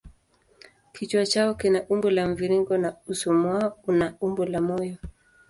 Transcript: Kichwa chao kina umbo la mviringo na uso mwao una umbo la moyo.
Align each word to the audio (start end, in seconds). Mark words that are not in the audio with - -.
Kichwa 0.93 1.23
chao 1.31 1.51
kina 1.59 1.79
umbo 1.93 2.09
la 2.15 2.23
mviringo 2.31 2.73
na 2.83 2.89
uso 3.11 3.29
mwao 3.41 3.77
una 3.91 4.07
umbo 4.25 4.43
la 4.45 4.59
moyo. 4.67 4.97